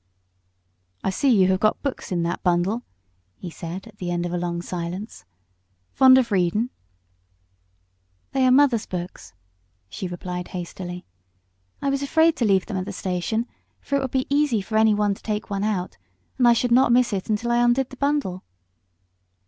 "I 1.03 1.11
see 1.11 1.29
you 1.29 1.47
have 1.49 1.59
got 1.59 1.83
books 1.83 2.11
in 2.11 2.23
that 2.23 2.41
bundle," 2.41 2.81
he 3.35 3.51
said 3.51 3.85
at 3.85 3.97
the 3.99 4.09
end 4.09 4.25
of 4.25 4.33
a 4.33 4.37
long 4.39 4.63
silence. 4.63 5.25
"Fond 5.93 6.17
of 6.17 6.31
readin'?" 6.31 6.71
"They 8.31 8.47
are 8.47 8.51
mother's 8.51 8.87
books," 8.87 9.33
she 9.89 10.07
replied, 10.07 10.47
hastily. 10.57 11.05
"I 11.83 11.91
was 11.91 12.01
afraid 12.01 12.35
to 12.37 12.45
leave 12.45 12.65
them 12.65 12.77
at 12.77 12.85
the 12.85 12.91
station, 12.91 13.45
for 13.79 13.95
it 13.95 13.99
would 14.01 14.09
be 14.09 14.25
easy 14.27 14.59
for 14.59 14.75
anyone 14.75 15.13
to 15.13 15.21
take 15.21 15.51
one 15.51 15.63
out, 15.63 15.99
and 16.39 16.47
I 16.47 16.53
should 16.53 16.71
not 16.71 16.91
miss 16.91 17.13
it 17.13 17.29
until 17.29 17.51
I 17.51 17.57
undid 17.57 17.91
the 17.91 17.97
bundle." 17.97 18.43